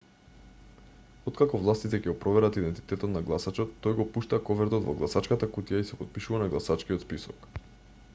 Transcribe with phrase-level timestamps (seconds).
[1.31, 5.83] откако властите ќе го проверат идентитетот на гласачот тој го пушта ковертот во гласачката кутија
[5.83, 7.63] и се потпишува на гласачкиот список